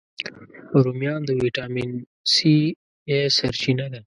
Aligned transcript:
رومیان 0.83 1.21
د 1.25 1.29
ویټامین 1.41 1.89
A، 2.03 2.03
C 2.33 2.35
سرچینه 3.37 3.85
ده 3.91 3.99